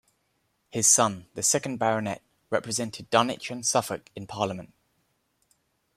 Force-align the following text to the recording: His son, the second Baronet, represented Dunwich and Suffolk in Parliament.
His 0.71 0.87
son, 0.87 1.27
the 1.35 1.43
second 1.43 1.77
Baronet, 1.77 2.23
represented 2.49 3.11
Dunwich 3.11 3.51
and 3.51 3.63
Suffolk 3.63 4.09
in 4.15 4.25
Parliament. 4.25 4.73